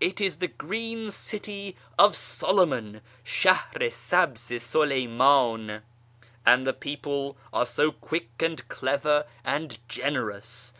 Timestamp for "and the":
6.46-6.72